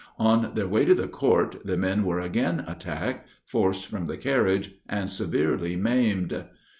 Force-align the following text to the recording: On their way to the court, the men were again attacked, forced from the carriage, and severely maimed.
On 0.17 0.55
their 0.55 0.67
way 0.67 0.83
to 0.85 0.95
the 0.95 1.07
court, 1.07 1.61
the 1.63 1.77
men 1.77 2.03
were 2.03 2.19
again 2.19 2.63
attacked, 2.67 3.29
forced 3.45 3.85
from 3.85 4.07
the 4.07 4.17
carriage, 4.17 4.71
and 4.89 5.07
severely 5.11 5.75
maimed. 5.75 6.45